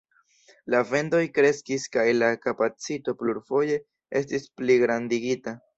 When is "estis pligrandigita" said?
4.23-5.61